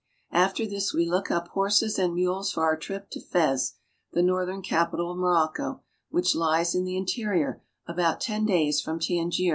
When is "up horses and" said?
1.29-2.15